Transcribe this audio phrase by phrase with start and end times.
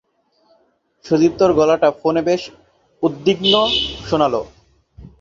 [1.05, 2.41] সুদীপ্তর গলাটা ফোনে বেশ
[3.03, 3.53] উদ্বিগ্ন
[4.07, 4.33] শোনাল।